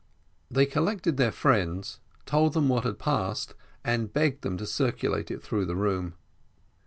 They 0.49 0.65
collected 0.65 1.17
their 1.17 1.31
friends, 1.31 1.99
told 2.25 2.53
them 2.53 2.69
what 2.69 2.85
had 2.85 2.97
passed, 2.97 3.53
and 3.85 4.11
begged 4.11 4.41
them 4.41 4.57
to 4.57 4.65
circulate 4.65 5.29
it 5.29 5.43
through 5.43 5.67
the 5.67 5.75
room. 5.75 6.15